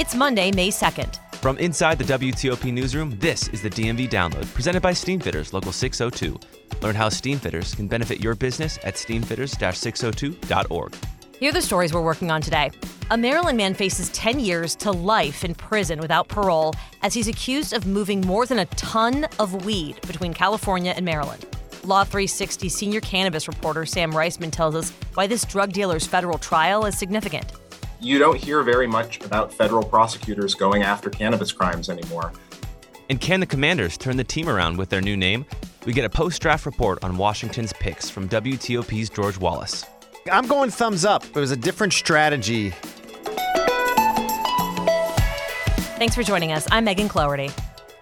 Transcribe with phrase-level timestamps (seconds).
[0.00, 1.18] It's Monday, May 2nd.
[1.42, 6.40] From inside the WTOP newsroom, this is the DMV Download, presented by Steamfitters Local 602.
[6.80, 10.94] Learn how Steamfitters can benefit your business at steamfitters-602.org.
[11.38, 12.70] Here are the stories we're working on today.
[13.10, 17.74] A Maryland man faces 10 years to life in prison without parole as he's accused
[17.74, 21.44] of moving more than a ton of weed between California and Maryland.
[21.84, 26.86] Law 360 senior cannabis reporter Sam Reisman tells us why this drug dealer's federal trial
[26.86, 27.52] is significant
[28.00, 32.32] you don't hear very much about federal prosecutors going after cannabis crimes anymore.
[33.08, 35.44] And can the Commanders turn the team around with their new name?
[35.84, 39.84] We get a post draft report on Washington's picks from WTOP's George Wallace.
[40.30, 41.24] I'm going thumbs up.
[41.24, 42.70] It was a different strategy.
[45.98, 46.66] Thanks for joining us.
[46.70, 47.50] I'm Megan Cloherty.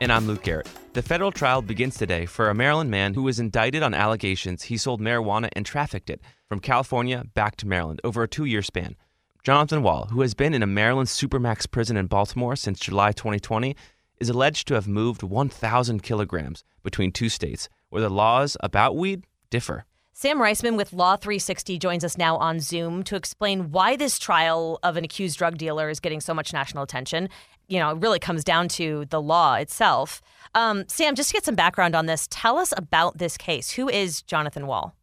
[0.00, 0.68] And I'm Luke Garrett.
[0.92, 4.77] The federal trial begins today for a Maryland man who was indicted on allegations he
[4.77, 8.96] sold marijuana and trafficked it from California back to Maryland over a two year span.
[9.44, 13.77] Jonathan Wall, who has been in a Maryland Supermax prison in Baltimore since July 2020,
[14.20, 19.25] is alleged to have moved 1,000 kilograms between two states where the laws about weed
[19.50, 19.84] differ.
[20.12, 24.80] Sam Reisman with Law 360 joins us now on Zoom to explain why this trial
[24.83, 27.28] of an accused drug dealer is getting so much national attention.
[27.69, 30.20] You know, it really comes down to the law itself.
[30.56, 33.70] Um, Sam, just to get some background on this, tell us about this case.
[33.70, 34.97] Who is Jonathan Wall?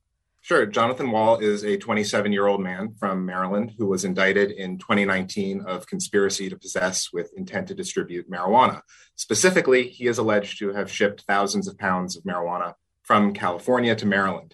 [0.45, 0.67] Sure.
[0.67, 5.61] Jonathan Wall is a 27 year old man from Maryland who was indicted in 2019
[5.61, 8.81] of conspiracy to possess with intent to distribute marijuana.
[9.15, 14.05] Specifically, he is alleged to have shipped thousands of pounds of marijuana from California to
[14.05, 14.53] Maryland.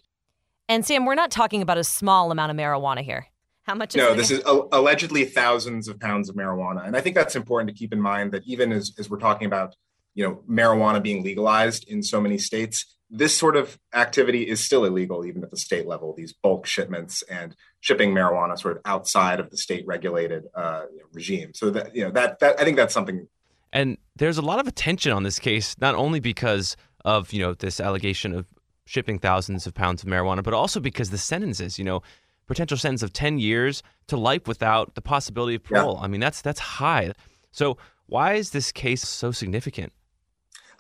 [0.70, 3.28] And Sam, we're not talking about a small amount of marijuana here.
[3.64, 3.94] How much?
[3.94, 7.36] Is No, this is a- allegedly thousands of pounds of marijuana, and I think that's
[7.36, 8.32] important to keep in mind.
[8.32, 9.76] That even as, as we're talking about,
[10.14, 14.86] you know, marijuana being legalized in so many states, this sort of activity is still
[14.86, 19.40] illegal even at the state level these bulk shipments and shipping marijuana sort of outside
[19.40, 21.54] of the state regulated uh, regime.
[21.54, 23.28] So that you know that, that i think that's something
[23.74, 27.54] and there's a lot of attention on this case not only because of you know
[27.54, 28.48] this allegation of
[28.86, 32.02] shipping thousands of pounds of marijuana but also because the sentences you know
[32.48, 35.96] potential sentence of 10 years to life without the possibility of parole.
[35.98, 36.06] Yeah.
[36.06, 37.12] i mean that's that's high.
[37.52, 39.94] So why is this case so significant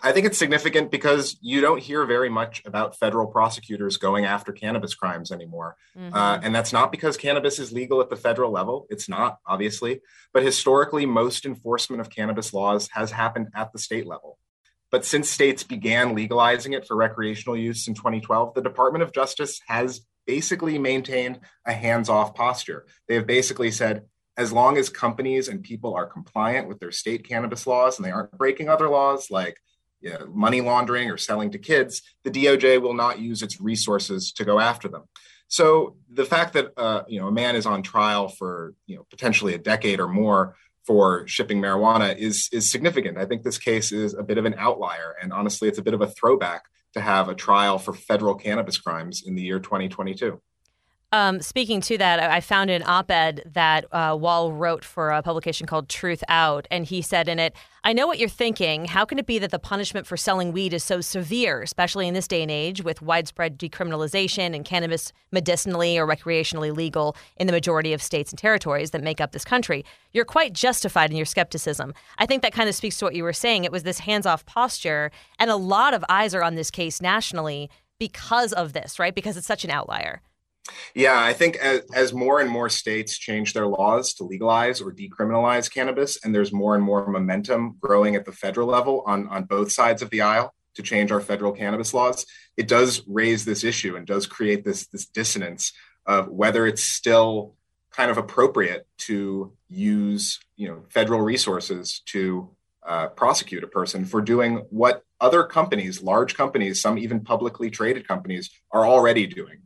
[0.04, 4.52] I think it's significant because you don't hear very much about federal prosecutors going after
[4.52, 5.76] cannabis crimes anymore.
[5.98, 6.14] Mm-hmm.
[6.14, 8.88] Uh, and that's not because cannabis is legal at the federal level.
[8.90, 10.02] It's not, obviously.
[10.34, 14.40] But historically, most enforcement of cannabis laws has happened at the state level.
[14.90, 19.62] But since states began legalizing it for recreational use in 2012, the Department of Justice
[19.68, 22.86] has basically maintained a hands off posture.
[23.08, 24.04] They have basically said,
[24.38, 28.12] as long as companies and people are compliant with their state cannabis laws and they
[28.12, 29.58] aren't breaking other laws like
[30.02, 34.32] you know, money laundering or selling to kids, the DOJ will not use its resources
[34.34, 35.04] to go after them.
[35.48, 39.06] So the fact that uh, you know a man is on trial for you know
[39.10, 43.18] potentially a decade or more for shipping marijuana is is significant.
[43.18, 45.94] I think this case is a bit of an outlier, and honestly, it's a bit
[45.94, 46.64] of a throwback
[46.94, 50.42] to have a trial for federal cannabis crimes in the year 2022.
[51.14, 55.22] Um, speaking to that, I found an op ed that uh, Wall wrote for a
[55.22, 56.68] publication called Truth Out.
[56.72, 58.86] And he said in it, I know what you're thinking.
[58.86, 62.14] How can it be that the punishment for selling weed is so severe, especially in
[62.14, 67.54] this day and age with widespread decriminalization and cannabis medicinally or recreationally legal in the
[67.54, 69.84] majority of states and territories that make up this country?
[70.14, 71.94] You're quite justified in your skepticism.
[72.20, 73.66] I think that kind of speaks to what you were saying.
[73.66, 75.12] It was this hands off posture.
[75.40, 79.14] And a lot of eyes are on this case nationally because of this, right?
[79.14, 80.22] Because it's such an outlier.
[80.94, 84.94] Yeah, I think as, as, more and more states change their laws to legalize or
[84.94, 89.46] decriminalize cannabis, and there's more and more momentum growing at the federal level on, on
[89.46, 92.26] both sides of the aisle to change our federal cannabis laws,
[92.58, 95.74] it does raise this issue and does create this, this dissonance
[96.06, 97.56] of whether it's still
[97.92, 102.50] kind of appropriate to use you know federal resources to
[102.88, 108.08] uh, prosecute a person for doing what other companies, large companies, some even publicly traded
[108.08, 109.62] companies, are already doing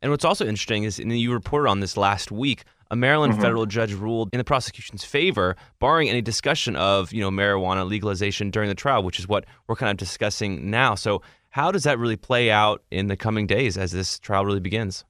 [0.00, 3.42] and what's also interesting is, and you reported on this last week, a Maryland mm-hmm.
[3.42, 8.50] federal judge ruled in the prosecution's favor, barring any discussion of you know marijuana legalization
[8.50, 10.94] during the trial, which is what we're kind of discussing now.
[10.94, 14.60] So, how does that really play out in the coming days as this trial really
[14.60, 15.04] begins?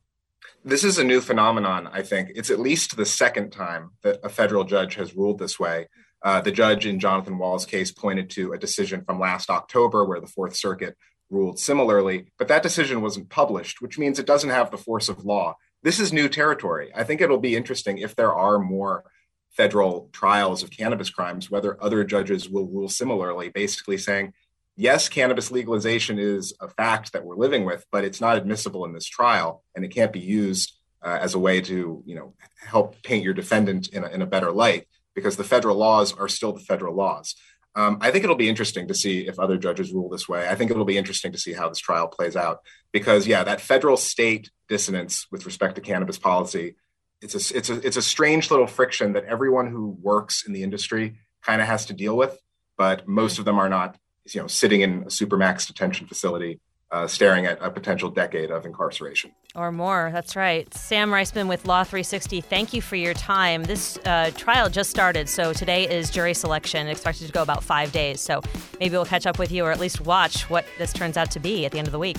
[0.65, 2.31] This is a new phenomenon, I think.
[2.35, 5.89] It's at least the second time that a federal judge has ruled this way.
[6.23, 10.21] Uh, the judge in Jonathan Wall's case pointed to a decision from last October where
[10.21, 10.97] the Fourth Circuit
[11.31, 15.25] ruled similarly, but that decision wasn't published, which means it doesn't have the force of
[15.25, 15.57] law.
[15.83, 16.91] This is new territory.
[16.95, 19.05] I think it'll be interesting if there are more
[19.51, 24.33] federal trials of cannabis crimes, whether other judges will rule similarly, basically saying,
[24.77, 28.93] yes, cannabis legalization is a fact that we're living with, but it's not admissible in
[28.93, 32.35] this trial, and it can't be used uh, as a way to, you know,
[32.65, 36.29] help paint your defendant in a, in a better light because the federal laws are
[36.29, 37.35] still the federal laws.
[37.79, 40.49] Um, I think it'll be interesting to see if other judges rule this way.
[40.49, 42.59] I think it'll be interesting to see how this trial plays out
[42.93, 46.75] because, yeah, that federal state dissonance with respect to cannabis policy,
[47.23, 50.65] it's a it's a it's a strange little friction that everyone who works in the
[50.65, 52.37] industry kind of has to deal with,
[52.77, 53.97] but most of them are not
[54.35, 56.61] you know, sitting in a supermax detention facility,
[56.91, 59.33] uh, staring at a potential decade of incarceration.
[59.55, 60.11] Or more.
[60.13, 60.73] That's right.
[60.73, 62.41] Sam Reisman with Law 360.
[62.41, 63.65] Thank you for your time.
[63.65, 67.93] This uh, trial just started, so today is jury selection, expected to go about five
[67.93, 68.21] days.
[68.21, 68.41] So
[68.81, 71.41] maybe we'll catch up with you, or at least watch what this turns out to
[71.41, 72.17] be at the end of the week.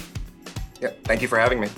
[0.82, 0.92] Yeah.
[1.04, 1.70] Thank you for having me.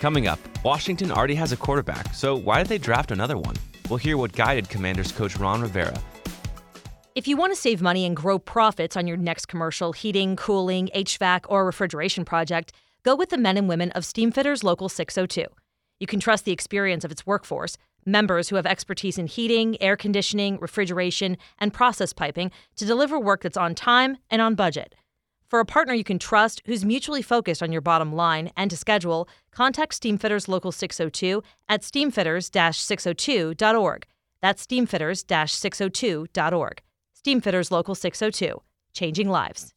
[0.00, 3.56] Coming up, Washington already has a quarterback, so why did they draft another one?
[3.88, 5.98] We'll hear what guided Commanders coach Ron Rivera
[7.18, 10.88] if you want to save money and grow profits on your next commercial, heating, cooling,
[10.94, 12.72] HVAC, or refrigeration project,
[13.02, 15.44] go with the men and women of Steamfitters Local 602.
[15.98, 17.76] You can trust the experience of its workforce,
[18.06, 23.42] members who have expertise in heating, air conditioning, refrigeration, and process piping to deliver work
[23.42, 24.94] that's on time and on budget.
[25.48, 28.76] For a partner you can trust who's mutually focused on your bottom line and to
[28.76, 34.06] schedule, contact Steamfitters Local 602 at steamfitters-602.org.
[34.40, 36.82] That's steamfitters-602.org.
[37.22, 38.60] Steamfitters Local 602,
[38.92, 39.74] changing lives.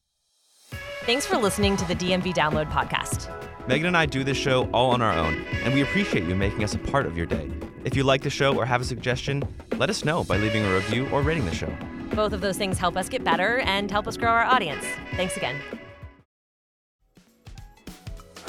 [1.05, 3.29] Thanks for listening to the DMV Download Podcast.
[3.67, 6.63] Megan and I do this show all on our own, and we appreciate you making
[6.63, 7.49] us a part of your day.
[7.83, 9.43] If you like the show or have a suggestion,
[9.77, 11.73] let us know by leaving a review or rating the show.
[12.13, 14.85] Both of those things help us get better and help us grow our audience.
[15.15, 15.59] Thanks again.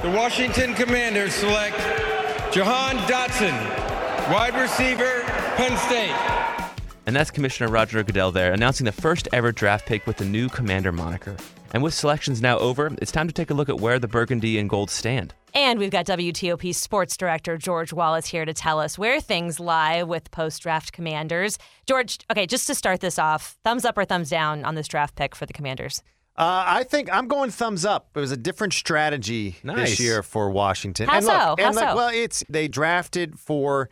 [0.02, 1.78] The Washington Commanders select
[2.52, 3.54] Jahan Dotson,
[4.30, 5.22] wide receiver,
[5.56, 6.41] Penn State.
[7.04, 10.48] And that's Commissioner Roger Goodell there, announcing the first ever draft pick with the new
[10.48, 11.36] Commander moniker.
[11.74, 14.58] And with selections now over, it's time to take a look at where the burgundy
[14.58, 15.34] and gold stand.
[15.54, 20.02] And we've got WTOP sports director George Wallace here to tell us where things lie
[20.02, 21.58] with post draft commanders.
[21.86, 25.16] George, okay, just to start this off, thumbs up or thumbs down on this draft
[25.16, 26.02] pick for the commanders?
[26.36, 28.10] Uh, I think I'm going thumbs up.
[28.14, 29.90] It was a different strategy nice.
[29.90, 31.08] this year for Washington.
[31.08, 31.32] How and so?
[31.32, 31.96] Look, How and so?
[31.96, 33.90] Well, it's they drafted for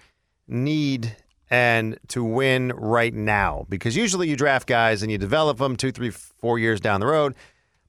[0.49, 1.17] need
[1.51, 5.91] and to win right now because usually you draft guys and you develop them two,
[5.91, 7.35] three, four years down the road.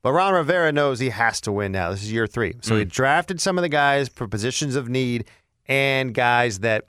[0.02, 1.92] But Ron Rivera knows he has to win now.
[1.92, 2.56] This is year three.
[2.62, 2.80] So mm.
[2.80, 5.26] he drafted some of the guys for positions of need
[5.68, 6.88] and guys that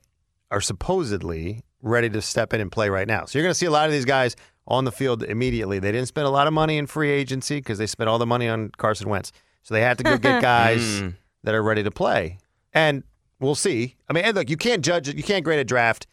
[0.50, 3.26] are supposedly ready to step in and play right now.
[3.26, 4.34] So you're going to see a lot of these guys
[4.66, 5.78] on the field immediately.
[5.78, 8.26] They didn't spend a lot of money in free agency because they spent all the
[8.26, 9.30] money on Carson Wentz.
[9.62, 11.14] So they had to go get guys mm.
[11.42, 12.38] that are ready to play.
[12.72, 13.02] And
[13.40, 13.96] we'll see.
[14.08, 15.16] I mean, look, you can't judge it.
[15.16, 16.06] You can't grade a draft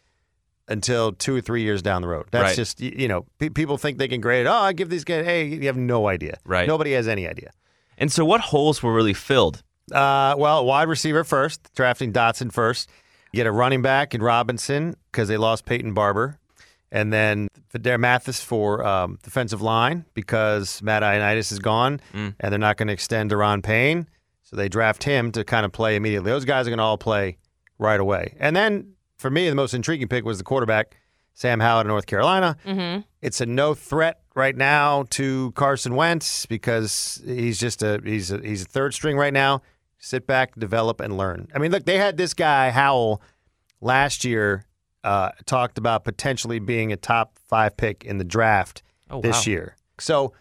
[0.70, 2.26] until two or three years down the road.
[2.30, 2.56] That's right.
[2.56, 4.48] just you know people think they can grade it.
[4.48, 5.24] Oh, I give these guys.
[5.24, 6.38] Hey, you have no idea.
[6.44, 6.66] Right.
[6.66, 7.50] Nobody has any idea.
[7.98, 9.62] And so, what holes were really filled?
[9.92, 12.88] Uh, well, wide receiver first, drafting Dotson first.
[13.32, 16.38] You get a running back in Robinson because they lost Peyton Barber.
[16.92, 22.34] And then Phidarian Mathis for um, defensive line because Matt Ioannidis is gone mm.
[22.40, 24.08] and they're not going to extend Daron Payne.
[24.42, 26.32] So they draft him to kind of play immediately.
[26.32, 27.38] Those guys are going to all play
[27.78, 28.34] right away.
[28.40, 30.96] And then for me, the most intriguing pick was the quarterback,
[31.34, 32.56] Sam Howell of North Carolina.
[32.66, 33.02] Mm-hmm.
[33.20, 38.38] It's a no threat right now to Carson Wentz because he's just a he's a,
[38.40, 39.62] he's a third string right now.
[39.98, 41.48] Sit back, develop, and learn.
[41.54, 43.20] I mean, look, they had this guy Howell
[43.82, 44.64] last year
[45.04, 49.52] uh, talked about potentially being a top five pick in the draft oh, this wow.
[49.52, 49.76] year.
[49.98, 50.32] So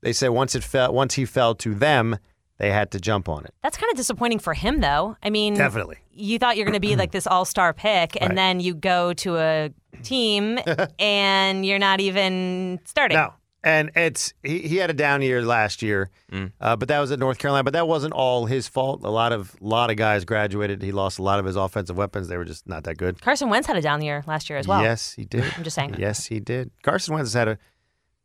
[0.00, 2.18] they said once it fell, once he fell to them,
[2.58, 3.54] they had to jump on it.
[3.62, 5.16] That's kind of disappointing for him, though.
[5.22, 5.98] I mean, definitely.
[6.12, 8.36] You thought you're going to be like this all star pick, and right.
[8.36, 9.70] then you go to a
[10.02, 10.58] team
[10.98, 13.16] and you're not even starting.
[13.16, 13.32] No.
[13.64, 16.52] And it's he, he had a down year last year, mm.
[16.60, 17.64] uh, but that was at North Carolina.
[17.64, 19.02] But that wasn't all his fault.
[19.02, 20.80] A lot of lot of guys graduated.
[20.80, 22.28] He lost a lot of his offensive weapons.
[22.28, 23.20] They were just not that good.
[23.20, 24.80] Carson Wentz had a down year last year as well.
[24.80, 25.44] Yes, he did.
[25.56, 25.96] I'm just saying.
[25.98, 26.70] Yes, he did.
[26.82, 27.58] Carson Wentz had a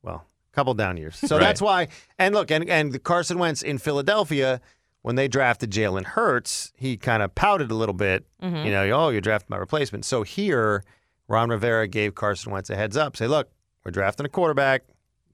[0.04, 1.16] well, couple down years.
[1.16, 1.44] So right.
[1.44, 1.88] that's why.
[2.18, 4.62] And look, and and Carson Wentz in Philadelphia
[5.04, 8.26] when they drafted Jalen Hurts, he kind of pouted a little bit.
[8.42, 8.66] Mm-hmm.
[8.66, 10.06] You know, oh, you drafted my replacement.
[10.06, 10.84] So here,
[11.28, 13.18] Ron Rivera gave Carson Wentz a heads up.
[13.18, 13.50] Say, look,
[13.84, 14.84] we're drafting a quarterback.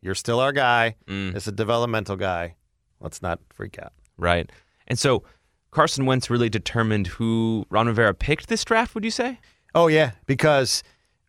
[0.01, 0.95] You're still our guy.
[1.07, 1.35] Mm.
[1.35, 2.55] It's a developmental guy.
[2.99, 3.93] Let's not freak out.
[4.17, 4.51] Right.
[4.87, 5.23] And so
[5.71, 9.39] Carson Wentz really determined who Ron Rivera picked this draft, would you say?
[9.75, 10.81] Oh yeah, because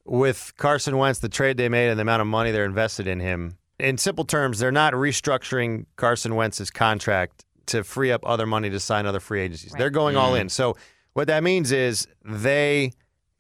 [0.07, 3.21] with Carson Wentz, the trade they made and the amount of money they're invested in
[3.21, 8.71] him, in simple terms, they're not restructuring Carson Wentz's contract to free up other money
[8.71, 9.73] to sign other free agencies.
[9.77, 10.43] They're going all mm-hmm.
[10.43, 10.49] in.
[10.49, 10.77] So
[11.13, 12.93] what that means is they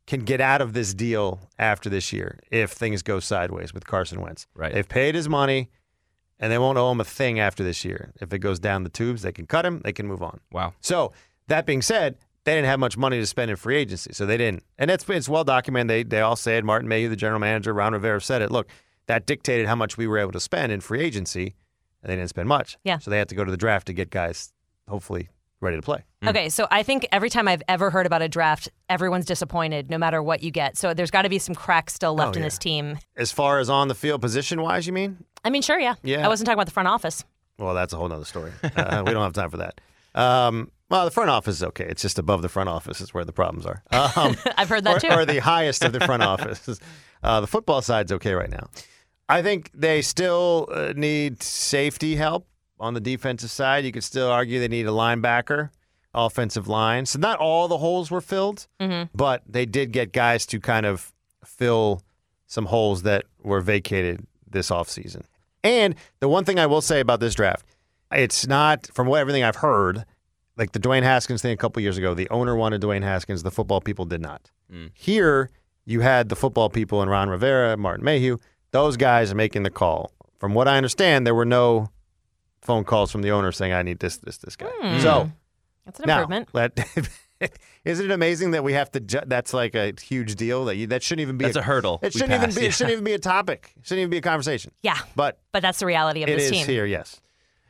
[0.06, 4.20] can get out of this deal after this year if things go sideways with Carson
[4.20, 4.47] Wentz.
[4.54, 4.73] Right.
[4.73, 5.70] They've paid his money
[6.38, 8.12] and they won't owe him a thing after this year.
[8.20, 10.40] If it goes down the tubes, they can cut him, they can move on.
[10.50, 10.75] Wow.
[10.80, 11.12] So
[11.49, 14.38] that being said, they didn't have much money to spend in free agency, so they
[14.38, 14.64] didn't.
[14.78, 15.90] And it's it's well documented.
[15.90, 16.64] They they all said.
[16.64, 18.50] Martin Mayhew, the general manager, Ron Rivera said it.
[18.50, 18.68] Look,
[19.11, 21.55] that dictated how much we were able to spend in free agency,
[22.02, 22.79] and they didn't spend much.
[22.85, 22.99] Yeah.
[22.99, 24.52] So they had to go to the draft to get guys,
[24.88, 25.29] hopefully
[25.61, 26.05] ready to play.
[26.26, 29.99] Okay, so I think every time I've ever heard about a draft, everyone's disappointed no
[29.99, 30.79] matter what you get.
[30.79, 32.47] So there's got to be some cracks still left Oh, in yeah.
[32.47, 32.99] this team.
[33.17, 35.23] As far as on the field position wise, you mean?
[35.45, 35.97] I mean, sure, yeah.
[36.02, 36.25] Yeah.
[36.25, 37.25] I wasn't talking about the front office.
[37.59, 38.52] Well, that's a whole nother story.
[38.76, 39.81] Uh, we don't have time for that.
[40.14, 41.85] Um, well, the front office is okay.
[41.85, 43.83] It's just above the front office is where the problems are.
[44.17, 45.09] Um, I've heard that or, too.
[45.14, 46.81] or the highest of the front office.
[47.23, 48.69] Uh, the football side's okay right now.
[49.31, 52.47] I think they still uh, need safety help
[52.79, 53.85] on the defensive side.
[53.85, 55.71] You could still argue they need a linebacker,
[56.15, 57.07] offensive line.
[57.07, 58.67] So not all the holes were filled,
[59.15, 61.13] but they did get guys to kind of
[61.45, 62.03] fill
[62.47, 65.23] some holes that were vacated this offseason.
[65.63, 67.65] And the one thing I will say about this draft,
[68.13, 70.05] it's not from what everything I've heard,
[70.57, 72.15] like the Dwayne Haskins thing a couple years ago.
[72.15, 74.51] The owner wanted Dwayne Haskins, the football people did not.
[74.95, 75.51] Here,
[75.85, 78.39] you had the football people and Ron Rivera, Martin Mayhew.
[78.73, 80.12] Those guys are making the call.
[80.39, 81.91] From what I understand, there were no
[82.62, 85.00] phone calls from the owner saying, "I need this, this, this guy." Hmm.
[85.00, 85.31] So
[85.85, 86.49] That's an now, improvement.
[86.53, 86.79] let,
[87.85, 89.00] isn't it amazing that we have to?
[89.00, 90.65] Ju- that's like a huge deal.
[90.67, 91.45] That you, that shouldn't even be.
[91.47, 92.62] That's a hurdle It shouldn't even be.
[92.62, 92.69] yeah.
[92.69, 93.73] It shouldn't even be a topic.
[93.79, 94.73] It shouldn't even be a conversation.
[94.83, 96.67] Yeah, But but that's the reality of it this is team.
[96.67, 96.87] here.
[96.87, 97.21] Yes.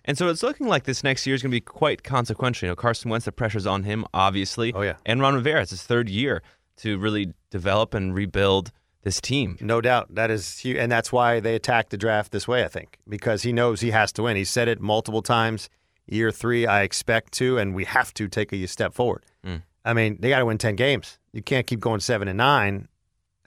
[0.04, 2.66] And so it's looking like this next year is going to be quite consequential.
[2.66, 4.72] You know, Carson Wentz, the pressure's on him, obviously.
[4.72, 4.94] Oh, yeah.
[5.04, 6.42] And Ron Rivera, it's his third year
[6.78, 9.56] to really develop and rebuild this team.
[9.60, 10.14] No doubt.
[10.14, 10.76] That is huge.
[10.76, 13.90] And that's why they attacked the draft this way, I think, because he knows he
[13.90, 14.36] has to win.
[14.36, 15.70] He said it multiple times.
[16.06, 19.24] Year three, I expect to, and we have to take a step forward.
[19.46, 19.62] Mm.
[19.84, 21.18] I mean, they got to win 10 games.
[21.32, 22.88] You can't keep going seven and nine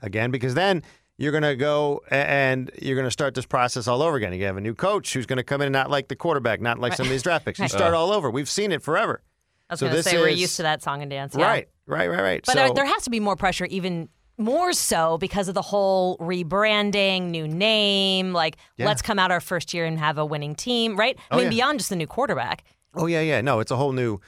[0.00, 0.82] again because then
[1.16, 4.32] you're going to go and you're going to start this process all over again.
[4.32, 6.60] You have a new coach who's going to come in and not like the quarterback,
[6.60, 7.58] not like some of these draft picks.
[7.58, 7.98] You start uh.
[7.98, 8.30] all over.
[8.30, 9.20] We've seen it forever.
[9.68, 11.34] I was So going to this say we're used to that song and dance.
[11.36, 11.46] Yeah.
[11.46, 12.42] Right, right, right, right.
[12.44, 15.62] But so, there, there has to be more pressure, even more so because of the
[15.62, 18.32] whole rebranding, new name.
[18.32, 18.86] Like, Yeah.
[18.86, 21.16] let's come out our first year and have a winning team, right?
[21.30, 21.50] I Oh, mean, yeah.
[21.50, 22.64] beyond just the new quarterback.
[22.94, 23.40] Oh yeah, yeah.
[23.40, 24.20] No, it's a whole new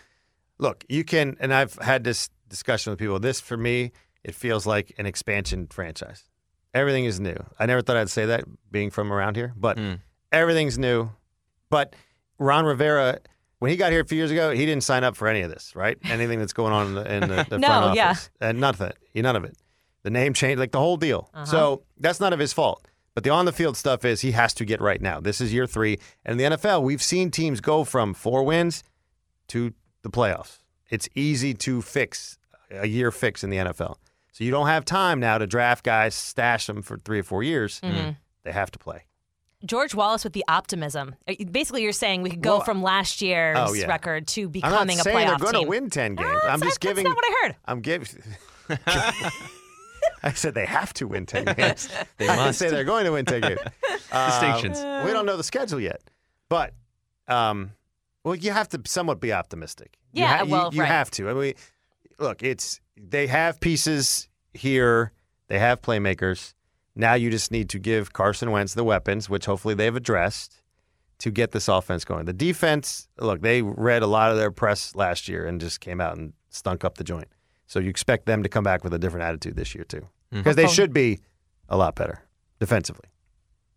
[0.59, 0.85] look.
[0.89, 3.19] You can, and I've had this discussion with people.
[3.21, 3.93] This for me,
[4.25, 6.25] it feels like an expansion franchise.
[6.75, 7.37] Everything is new.
[7.59, 9.95] I never thought I'd say that being from around here, but hmm.
[10.33, 11.11] everything's new.
[11.71, 11.95] But
[12.39, 13.19] Ron Rivera,
[13.61, 15.51] when he got here a few years ago, he didn't sign up for any of
[15.51, 15.97] this, right?
[16.05, 18.11] Anything that's going on in the, in the, the No, front yeah.
[18.11, 18.97] office, and none of it.
[19.15, 19.57] None of it.
[20.07, 21.29] The name change, like the whole deal.
[21.47, 22.87] So that's none of his fault.
[23.15, 25.19] But the on the field stuff is he has to get right now.
[25.19, 25.99] This is year three.
[26.25, 28.85] And in the NFL, we've seen teams go from four wins
[29.49, 29.73] to
[30.03, 30.59] the playoffs.
[30.91, 32.39] It's easy to fix
[32.71, 33.97] a year fix in the NFL.
[34.31, 37.43] So you don't have time now to draft guys, stash them for three or four
[37.43, 37.81] years.
[37.81, 39.07] They have to play.
[39.65, 41.17] George Wallace with the optimism.
[41.27, 43.87] Uh, Basically, you're saying we could go Well, from last year's oh, yeah.
[43.87, 46.31] record to I'm becoming not saying a they're playoff going to win ten games.
[46.33, 47.03] Ah, I'm that's- just giving.
[47.03, 47.57] That's not what I heard.
[47.65, 48.09] I'm giving.
[50.23, 51.89] I said they have to win ten games.
[52.19, 52.59] They I must.
[52.59, 53.61] say they're going to win ten games.
[54.11, 54.79] Uh, Distinctions.
[55.07, 56.01] we don't know the schedule yet,
[56.49, 56.73] but
[57.29, 57.73] um,
[58.25, 59.99] well, you have to somewhat be optimistic.
[60.13, 60.87] You Yeah, ha- you, well, you right.
[60.89, 61.29] have to.
[61.31, 61.55] I mean,
[62.19, 65.13] look, it's they have pieces here.
[65.49, 66.55] They have playmakers.
[66.95, 70.63] Now you just need to give Carson Wentz the weapons, which hopefully they've addressed,
[71.19, 72.25] to get this offense going.
[72.25, 76.01] The defense, look, they read a lot of their press last year and just came
[76.01, 77.29] out and stunk up the joint.
[77.67, 80.39] So you expect them to come back with a different attitude this year too, mm-hmm.
[80.39, 81.21] because they should be
[81.69, 82.21] a lot better
[82.61, 83.09] defensively.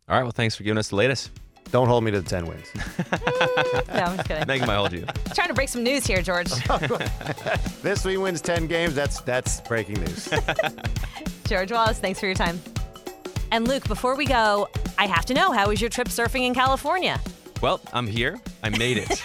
[0.08, 0.24] All right.
[0.24, 1.32] Well, thanks for giving us the latest.
[1.72, 2.66] Don't hold me to the 10 wins.
[3.90, 4.48] No, I'm just kidding.
[4.48, 5.06] Megan might hold you.
[5.34, 6.50] trying to break some news here, George.
[7.82, 8.94] this week wins 10 games.
[8.96, 10.30] That's that's breaking news.
[11.46, 12.62] George Wallace, thanks for your time.
[13.52, 16.54] And Luke, before we go, I have to know how was your trip surfing in
[16.54, 17.20] California?
[17.62, 18.40] Well, I'm here.
[18.64, 19.24] I made it.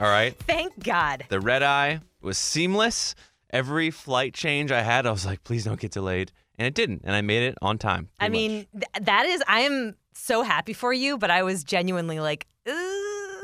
[0.00, 0.36] All right.
[0.40, 1.24] Thank God.
[1.28, 3.14] The red eye was seamless.
[3.54, 6.32] Every flight change I had, I was like, please don't get delayed.
[6.58, 7.02] And it didn't.
[7.04, 8.08] And I made it on time.
[8.20, 12.18] I mean, th- that is, I am so happy for you, but I was genuinely
[12.20, 12.46] like,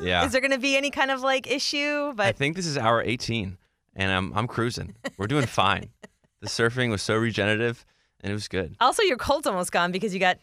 [0.00, 0.24] Yeah.
[0.24, 2.12] is there going to be any kind of like issue?
[2.14, 3.56] But I think this is hour 18,
[3.96, 4.94] and I'm, I'm cruising.
[5.16, 5.90] We're doing fine.
[6.40, 7.84] The surfing was so regenerative,
[8.20, 8.76] and it was good.
[8.80, 10.38] also, your cold's almost gone because you got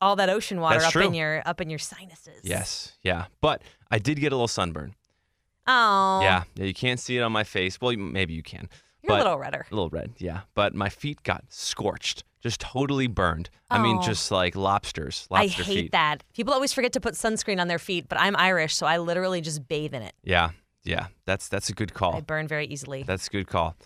[0.00, 2.40] all that ocean water That's up in your up in your sinuses.
[2.42, 2.92] Yes.
[3.02, 3.26] Yeah.
[3.42, 3.60] But
[3.90, 4.94] I did get a little sunburn.
[5.66, 6.20] Oh.
[6.22, 7.80] Yeah, yeah, you can't see it on my face.
[7.80, 8.68] Well, maybe you can.
[9.02, 9.66] You're a little redder.
[9.70, 10.40] A little red, yeah.
[10.54, 13.50] But my feet got scorched, just totally burned.
[13.70, 14.02] I mean, Oh.
[14.02, 15.92] just like lobsters, I hate feet.
[15.92, 16.22] that.
[16.34, 19.40] People always forget to put sunscreen on their feet, but I'm Irish, so I literally
[19.40, 20.14] just bathe in it.
[20.24, 20.50] Yeah,
[20.84, 21.06] yeah.
[21.24, 22.16] That's that's a good call.
[22.16, 23.02] I burn very easily.
[23.04, 23.76] That's a good call.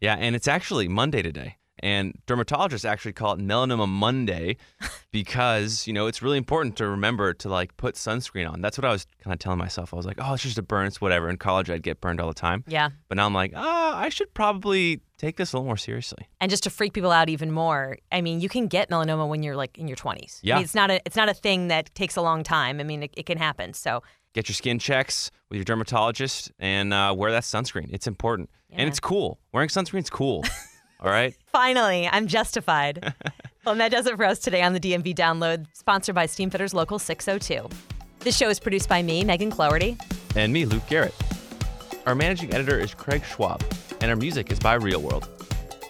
[0.00, 1.56] Yeah, and it's actually Monday today.
[1.82, 4.56] And dermatologists actually call it melanoma Monday
[5.12, 8.60] because, you know, it's really important to remember to like put sunscreen on.
[8.60, 9.92] That's what I was kind of telling myself.
[9.92, 11.28] I was like, oh, it's just a burn, it's whatever.
[11.28, 12.64] In college, I'd get burned all the time.
[12.66, 12.90] yeah.
[13.08, 16.28] But now I'm like, ah, I should probably take this a little more seriously.
[16.40, 19.42] And just to freak people out even more, I mean, you can get melanoma when
[19.42, 20.36] you're like in your 20s.
[20.36, 20.54] I Yeah.
[20.56, 22.78] mean, it's not a it's not a thing that takes a long time.
[22.80, 23.74] I mean, it, it can happen.
[23.74, 27.88] So Get your skin checks with your dermatologist and uh, wear that sunscreen.
[27.92, 28.48] It's important.
[28.68, 28.76] Yeah.
[28.78, 29.40] And it's cool.
[29.52, 30.44] Wearing sunscreen's cool.
[31.00, 31.34] all right?
[31.46, 33.14] finally, I'm justified.
[33.64, 36.74] well, and that does it for us today on the DMV Download, sponsored by Steamfitters
[36.74, 37.68] Local 602.
[38.20, 39.96] This show is produced by me, Megan Cloherty.
[40.36, 41.14] And me, Luke Garrett.
[42.06, 43.62] Our managing editor is Craig Schwab,
[44.00, 45.28] and our music is by Real World.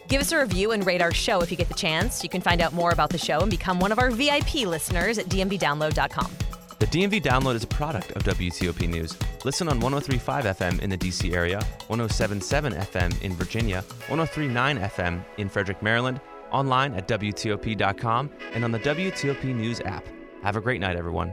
[0.08, 2.24] Give us a review and rate our show if you get the chance.
[2.24, 5.18] You can find out more about the show and become one of our VIP listeners
[5.18, 6.30] at dmvdownload.com.
[6.90, 9.16] DMV download is a product of WTOP News.
[9.44, 15.48] Listen on 1035 FM in the DC area, 1077 FM in Virginia, 1039 FM in
[15.48, 16.20] Frederick, Maryland,
[16.50, 20.04] online at WTOP.com, and on the WTOP News app.
[20.42, 21.32] Have a great night, everyone.